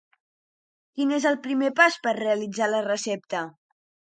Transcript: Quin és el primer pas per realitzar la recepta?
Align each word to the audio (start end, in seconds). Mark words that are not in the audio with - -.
Quin 0.99 1.13
és 1.17 1.27
el 1.31 1.37
primer 1.45 1.69
pas 1.81 1.99
per 2.07 2.17
realitzar 2.21 2.73
la 2.73 2.83
recepta? 2.89 3.45